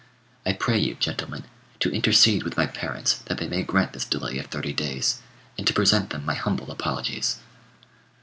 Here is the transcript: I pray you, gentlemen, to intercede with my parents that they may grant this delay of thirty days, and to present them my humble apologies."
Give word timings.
I 0.47 0.53
pray 0.53 0.79
you, 0.79 0.95
gentlemen, 0.95 1.43
to 1.79 1.91
intercede 1.93 2.41
with 2.41 2.57
my 2.57 2.65
parents 2.65 3.19
that 3.27 3.37
they 3.37 3.47
may 3.47 3.61
grant 3.61 3.93
this 3.93 4.03
delay 4.03 4.39
of 4.39 4.47
thirty 4.47 4.73
days, 4.73 5.19
and 5.59 5.67
to 5.67 5.73
present 5.73 6.09
them 6.09 6.25
my 6.25 6.33
humble 6.33 6.71
apologies." 6.71 7.37